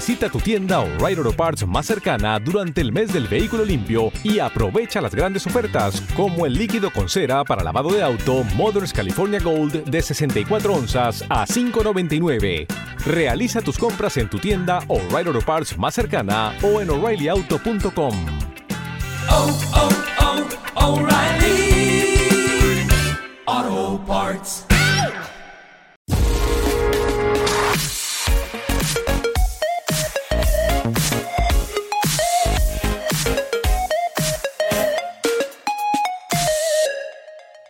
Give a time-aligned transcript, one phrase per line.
[0.00, 4.38] Visita tu tienda O'Reilly Auto Parts más cercana durante el mes del vehículo limpio y
[4.38, 9.40] aprovecha las grandes ofertas como el líquido con cera para lavado de auto Moderns California
[9.40, 12.66] Gold de 64 onzas a 5.99.
[13.04, 18.14] Realiza tus compras en tu tienda O'Reilly Auto Parts más cercana o en o'ReillyAuto.com.
[23.46, 24.69] Auto Parts.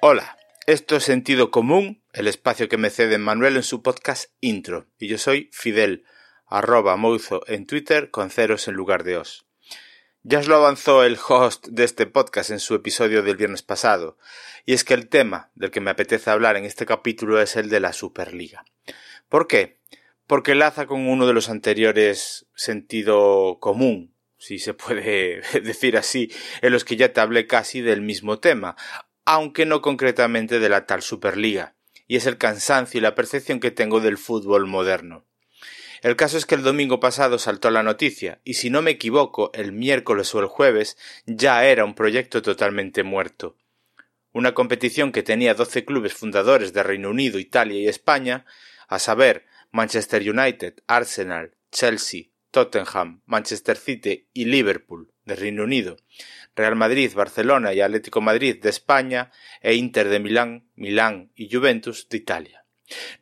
[0.02, 4.86] Hola, esto es Sentido Común, el espacio que me cede Manuel en su podcast Intro,
[4.98, 6.06] y yo soy Fidel,
[6.46, 9.44] arroba Mouzo en Twitter con ceros en lugar de os.
[10.22, 14.16] Ya os lo avanzó el host de este podcast en su episodio del viernes pasado,
[14.64, 17.68] y es que el tema del que me apetece hablar en este capítulo es el
[17.68, 18.64] de la Superliga.
[19.28, 19.80] ¿Por qué?
[20.26, 26.72] Porque laza con uno de los anteriores sentido común, si se puede decir así, en
[26.72, 28.76] los que ya te hablé casi del mismo tema,
[29.24, 31.74] aunque no concretamente de la tal Superliga,
[32.06, 35.26] y es el cansancio y la percepción que tengo del fútbol moderno.
[36.02, 39.50] El caso es que el domingo pasado saltó la noticia, y si no me equivoco,
[39.52, 43.56] el miércoles o el jueves ya era un proyecto totalmente muerto.
[44.32, 48.46] Una competición que tenía doce clubes fundadores de Reino Unido, Italia y España,
[48.88, 55.96] a saber, Manchester United, Arsenal, Chelsea, Tottenham, Manchester City y Liverpool de Reino Unido,
[56.56, 62.08] Real Madrid, Barcelona y Atlético Madrid de España e Inter de Milán, Milán y Juventus
[62.08, 62.64] de Italia.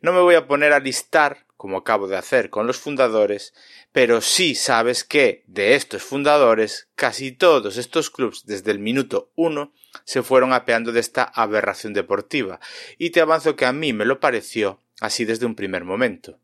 [0.01, 3.53] No me voy a poner a listar, como acabo de hacer con los fundadores,
[3.91, 9.73] pero sí sabes que de estos fundadores casi todos estos clubes desde el minuto uno
[10.05, 12.59] se fueron apeando de esta aberración deportiva,
[12.97, 16.39] y te avanzo que a mí me lo pareció así desde un primer momento.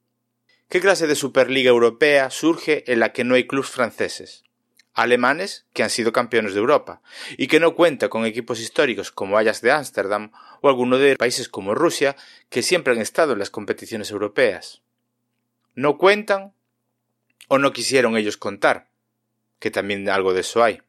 [0.70, 4.44] ¿Qué clase de Superliga Europea surge en la que no hay clubes franceses?
[4.96, 7.02] Alemanes que han sido campeones de Europa
[7.38, 10.32] y que no cuenta con equipos históricos como Ajax de Ámsterdam
[10.62, 12.16] o alguno de países como Rusia
[12.50, 14.82] que siempre han estado en las competiciones europeas.
[15.76, 16.54] No cuentan
[17.50, 18.88] o no quisieron ellos contar,
[19.60, 20.82] que también algo de eso hay.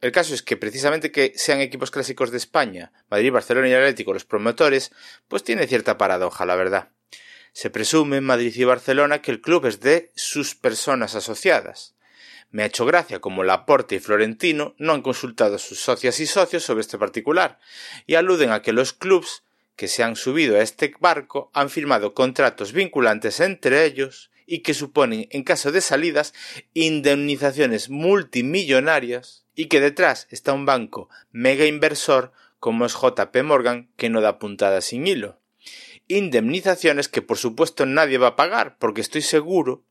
[0.00, 4.12] El caso es que precisamente que sean equipos clásicos de España, Madrid, Barcelona y Atlético
[4.12, 4.92] los promotores,
[5.28, 6.90] pues tiene cierta paradoja, la verdad.
[7.52, 11.93] Se presume en Madrid y Barcelona que el club es de sus personas asociadas,
[12.54, 16.26] me ha hecho gracia como Laporte y Florentino no han consultado a sus socias y
[16.26, 17.58] socios sobre este particular,
[18.06, 19.42] y aluden a que los clubs
[19.74, 24.72] que se han subido a este barco han firmado contratos vinculantes entre ellos y que
[24.72, 26.32] suponen, en caso de salidas,
[26.74, 34.10] indemnizaciones multimillonarias y que detrás está un banco mega inversor como es JP Morgan que
[34.10, 35.40] no da puntada sin hilo.
[36.06, 39.82] Indemnizaciones que por supuesto nadie va a pagar porque estoy seguro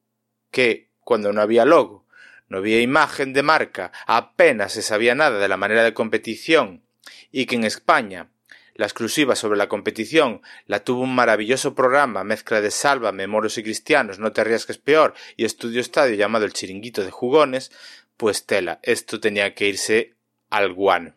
[0.50, 2.04] que cuando no había logo
[2.48, 6.84] no había imagen de marca, apenas se sabía nada de la manera de competición,
[7.32, 8.30] y que en España
[8.76, 13.64] la exclusiva sobre la competición la tuvo un maravilloso programa, mezcla de salva, memoros y
[13.64, 17.72] cristianos, no te arriesgues peor, y estudio estadio llamado el chiringuito de jugones,
[18.18, 20.16] pues tela, esto tenía que irse
[20.50, 21.16] al guano.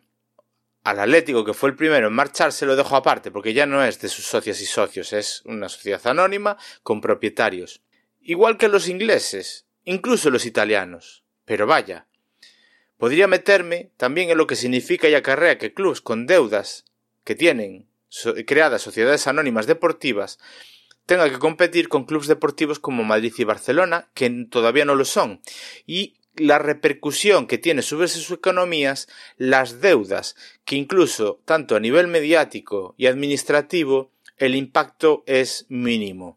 [0.83, 3.83] Al Atlético, que fue el primero en marchar, se lo dejo aparte, porque ya no
[3.83, 7.81] es de sus socias y socios, es una sociedad anónima con propietarios.
[8.21, 11.23] Igual que los ingleses, incluso los italianos.
[11.45, 12.05] Pero vaya,
[12.97, 16.85] podría meterme también en lo que significa y acarrea que clubes con deudas
[17.23, 17.87] que tienen
[18.45, 20.39] creadas sociedades anónimas deportivas
[21.05, 25.41] tengan que competir con clubes deportivos como Madrid y Barcelona, que todavía no lo son,
[25.85, 32.07] y la repercusión que tiene sobre sus economías las deudas, que incluso tanto a nivel
[32.07, 36.36] mediático y administrativo el impacto es mínimo.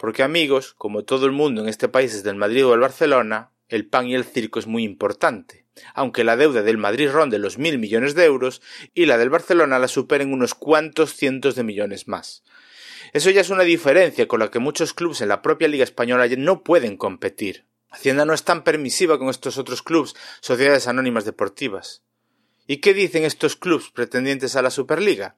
[0.00, 3.50] Porque amigos, como todo el mundo en este país es del Madrid o del Barcelona,
[3.68, 7.58] el pan y el circo es muy importante, aunque la deuda del Madrid ronde los
[7.58, 8.62] mil millones de euros
[8.94, 12.44] y la del Barcelona la superen unos cuantos cientos de millones más.
[13.12, 16.26] Eso ya es una diferencia con la que muchos clubes en la propia Liga Española
[16.38, 17.66] no pueden competir.
[17.90, 22.04] Hacienda no es tan permisiva con estos otros clubes, sociedades anónimas deportivas.
[22.70, 25.34] ¿Y qué dicen estos clubes pretendientes a la Superliga?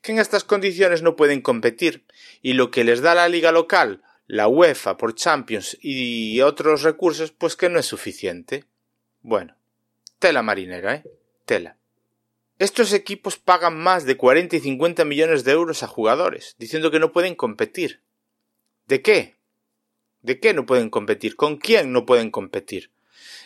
[0.00, 2.04] Que en estas condiciones no pueden competir,
[2.40, 7.30] y lo que les da la liga local la UEFA por Champions y otros recursos,
[7.30, 8.64] pues que no es suficiente.
[9.20, 9.54] Bueno,
[10.18, 11.04] tela marinera, ¿eh?
[11.44, 11.76] Tela.
[12.58, 16.98] Estos equipos pagan más de 40 y 50 millones de euros a jugadores, diciendo que
[16.98, 18.00] no pueden competir.
[18.88, 19.36] ¿De qué?
[20.22, 21.36] ¿De qué no pueden competir?
[21.36, 22.90] ¿Con quién no pueden competir?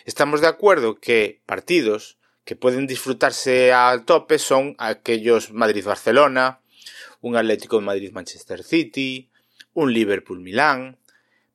[0.05, 2.16] Estamos de acuerdo que partidos
[2.47, 6.61] que pueden disfrutarse al tope son aquellos Madrid-Barcelona,
[7.19, 9.29] un Atlético de Madrid-Manchester City,
[9.73, 10.97] un Liverpool Milán,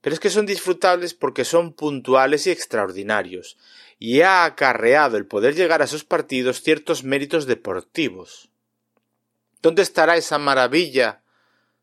[0.03, 3.57] pero es que son disfrutables porque son puntuales y extraordinarios,
[3.99, 8.51] y ha acarreado el poder llegar a esos partidos ciertos méritos deportivos.
[9.63, 11.23] ¿Dónde estará esa maravilla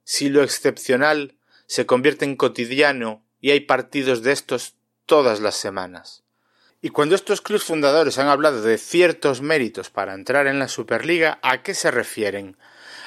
[0.04, 1.36] si lo excepcional
[1.66, 4.76] se convierte en cotidiano y hay partidos de estos
[5.08, 6.24] todas las semanas?
[6.82, 11.38] Y cuando estos clubes fundadores han hablado de ciertos méritos para entrar en la Superliga,
[11.42, 12.56] ¿a qué se refieren?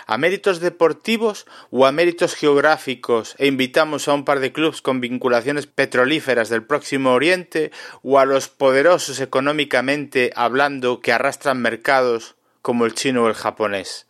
[0.06, 5.00] ¿A méritos deportivos o a méritos geográficos e invitamos a un par de clubes con
[5.00, 7.70] vinculaciones petrolíferas del próximo Oriente
[8.02, 14.06] o a los poderosos económicamente hablando que arrastran mercados como el chino o el japonés?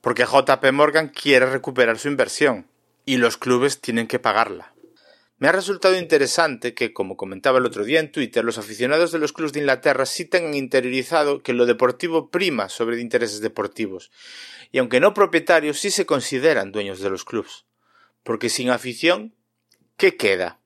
[0.00, 2.66] Porque JP Morgan quiere recuperar su inversión
[3.04, 4.72] y los clubes tienen que pagarla.
[5.38, 9.18] Me ha resultado interesante que, como comentaba el otro día en Twitter, los aficionados de
[9.18, 14.10] los clubes de Inglaterra sí tengan interiorizado que lo deportivo prima sobre intereses deportivos,
[14.72, 17.66] y aunque no propietarios, sí se consideran dueños de los clubes.
[18.22, 19.34] Porque sin afición,
[19.98, 20.60] ¿qué queda?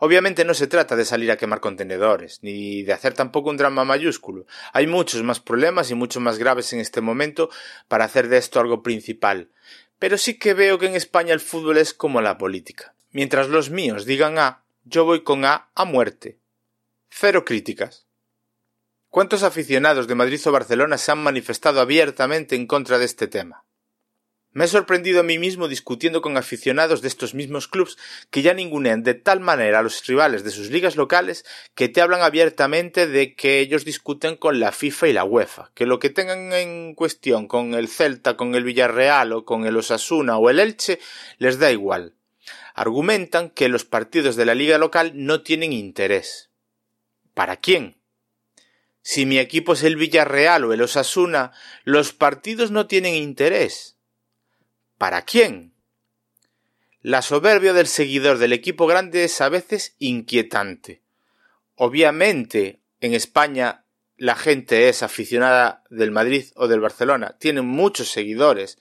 [0.00, 3.84] Obviamente no se trata de salir a quemar contenedores, ni de hacer tampoco un drama
[3.84, 4.46] mayúsculo.
[4.72, 7.50] Hay muchos más problemas y mucho más graves en este momento
[7.88, 9.50] para hacer de esto algo principal.
[9.98, 12.94] Pero sí que veo que en España el fútbol es como la política.
[13.10, 16.38] Mientras los míos digan A, yo voy con A a muerte.
[17.08, 18.06] Cero críticas.
[19.08, 23.64] ¿Cuántos aficionados de Madrid o Barcelona se han manifestado abiertamente en contra de este tema?
[24.52, 27.96] Me he sorprendido a mí mismo discutiendo con aficionados de estos mismos clubes
[28.30, 32.02] que ya ningunean de tal manera a los rivales de sus ligas locales que te
[32.02, 36.10] hablan abiertamente de que ellos discuten con la FIFA y la UEFA, que lo que
[36.10, 40.60] tengan en cuestión con el Celta, con el Villarreal o con el Osasuna o el
[40.60, 40.98] Elche
[41.38, 42.17] les da igual
[42.78, 46.50] argumentan que los partidos de la liga local no tienen interés.
[47.34, 48.00] ¿Para quién?
[49.02, 51.50] Si mi equipo es el Villarreal o el Osasuna,
[51.82, 53.96] los partidos no tienen interés.
[54.96, 55.74] ¿Para quién?
[57.02, 61.02] La soberbia del seguidor del equipo grande es a veces inquietante.
[61.74, 63.86] Obviamente, en España
[64.16, 68.78] la gente es aficionada del Madrid o del Barcelona, tienen muchos seguidores,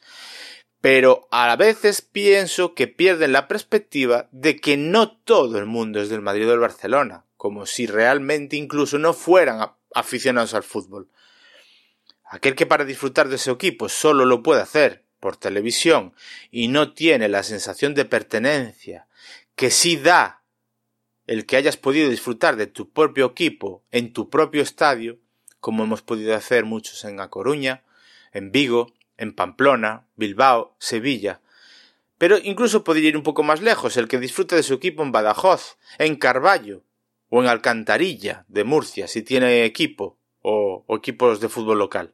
[0.81, 6.09] pero a veces pienso que pierden la perspectiva de que no todo el mundo es
[6.09, 11.09] del Madrid o del Barcelona, como si realmente incluso no fueran aficionados al fútbol.
[12.23, 16.13] Aquel que para disfrutar de ese equipo solo lo puede hacer por televisión
[16.51, 19.07] y no tiene la sensación de pertenencia
[19.55, 20.43] que sí da
[21.25, 25.19] el que hayas podido disfrutar de tu propio equipo en tu propio estadio,
[25.59, 27.83] como hemos podido hacer muchos en A Coruña,
[28.31, 31.41] en Vigo, en Pamplona, Bilbao, Sevilla.
[32.17, 35.11] Pero incluso podría ir un poco más lejos, el que disfruta de su equipo en
[35.11, 36.83] Badajoz, en Carballo,
[37.29, 42.13] o en Alcantarilla, de Murcia, si tiene equipo, o, equipos de fútbol local.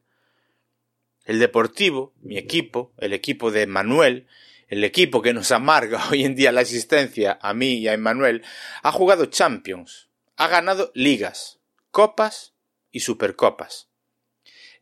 [1.25, 4.27] El Deportivo, mi equipo, el equipo de Manuel,
[4.67, 8.43] el equipo que nos amarga hoy en día la existencia a mí y a Emmanuel,
[8.81, 11.59] ha jugado Champions, ha ganado ligas,
[11.91, 12.53] copas
[12.91, 13.92] y supercopas.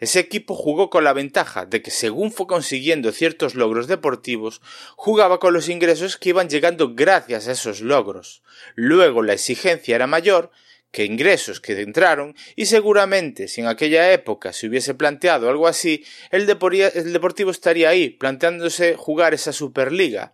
[0.02, 4.60] Ese equipo jugó con la ventaja de que según fue consiguiendo ciertos logros deportivos,
[4.96, 8.42] jugaba con los ingresos que iban llegando gracias a esos logros.
[8.74, 10.50] Luego la exigencia era mayor
[10.90, 16.04] que ingresos que entraron y seguramente si en aquella época se hubiese planteado algo así,
[16.32, 20.34] el, Deportivo estaría ahí planteándose jugar esa Superliga.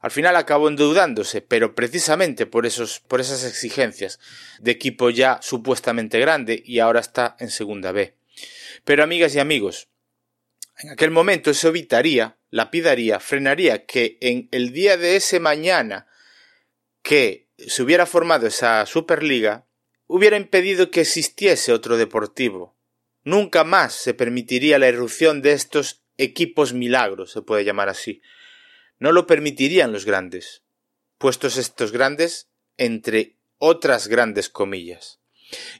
[0.00, 4.18] Al final acabó endeudándose, pero precisamente por, esos, por esas exigencias
[4.60, 8.14] de equipo ya supuestamente grande y ahora está en segunda B.
[8.84, 9.88] Pero amigas y amigos,
[10.78, 16.06] en aquel momento eso evitaría, lapidaría, frenaría que en el día de ese mañana
[17.02, 19.66] que se hubiera formado esa Superliga,
[20.06, 22.78] hubiera impedido que existiese otro deportivo.
[23.24, 28.22] Nunca más se permitiría la irrupción de estos equipos milagros, se puede llamar así.
[28.98, 30.64] No lo permitirían los grandes,
[31.18, 35.20] puestos estos grandes entre otras grandes comillas.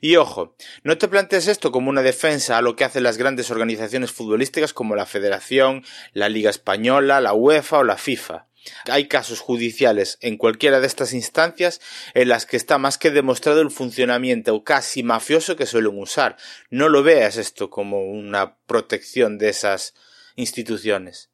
[0.00, 3.50] Y ojo, no te plantees esto como una defensa a lo que hacen las grandes
[3.50, 8.48] organizaciones futbolísticas como la Federación, la Liga Española, la UEFA o la FIFA.
[8.90, 11.80] Hay casos judiciales en cualquiera de estas instancias
[12.14, 16.36] en las que está más que demostrado el funcionamiento casi mafioso que suelen usar.
[16.70, 19.94] No lo veas esto como una protección de esas
[20.36, 21.30] instituciones.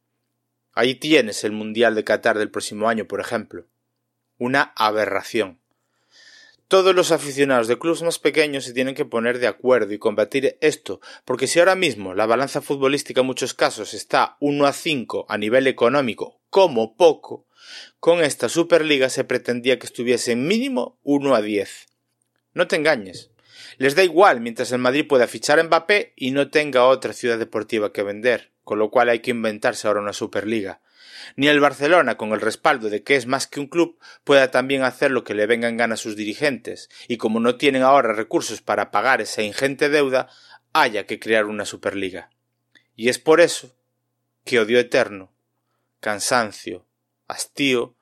[0.72, 3.66] Ahí tienes el Mundial de Qatar del próximo año, por ejemplo.
[4.38, 5.60] Una aberración.
[6.68, 10.56] Todos los aficionados de clubes más pequeños se tienen que poner de acuerdo y combatir
[10.62, 15.26] esto, porque si ahora mismo la balanza futbolística en muchos casos está 1 a 5
[15.28, 17.46] a nivel económico, como poco,
[18.00, 21.86] con esta Superliga se pretendía que estuviese mínimo 1 a 10.
[22.54, 23.30] No te engañes.
[23.76, 27.38] Les da igual mientras el Madrid pueda fichar a Mbappé y no tenga otra ciudad
[27.38, 30.80] deportiva que vender, con lo cual hay que inventarse ahora una Superliga.
[31.36, 34.82] Ni el Barcelona, con el respaldo de que es más que un club, pueda también
[34.82, 38.12] hacer lo que le venga en gana a sus dirigentes, y como no tienen ahora
[38.12, 40.28] recursos para pagar esa ingente deuda,
[40.72, 42.30] haya que crear una Superliga.
[42.96, 43.74] Y es por eso
[44.44, 45.32] que odio eterno,
[46.00, 46.86] cansancio,
[47.28, 47.96] hastío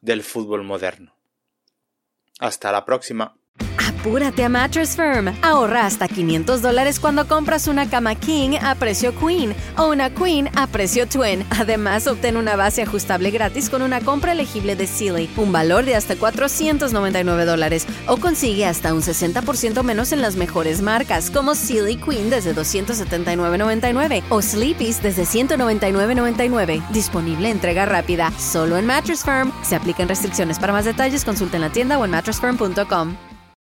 [0.00, 1.14] del fútbol moderno.
[2.38, 3.39] Hasta la próxima.
[4.00, 5.30] Apúrate a Mattress Firm.
[5.42, 10.48] Ahorra hasta 500 dólares cuando compras una cama King a precio Queen o una Queen
[10.56, 11.44] a precio Twin.
[11.50, 15.96] Además, obtén una base ajustable gratis con una compra elegible de Sealy, un valor de
[15.96, 21.96] hasta 499 dólares, o consigue hasta un 60% menos en las mejores marcas, como Sealy
[21.96, 26.88] Queen desde 279.99 o Sleepy's desde 199.99.
[26.88, 29.52] Disponible entrega rápida, solo en Mattress Firm.
[29.62, 30.58] Se aplican restricciones.
[30.58, 33.29] Para más detalles, consulta en la tienda o en mattressfirm.com.